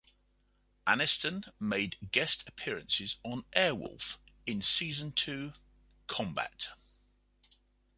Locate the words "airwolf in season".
3.55-5.11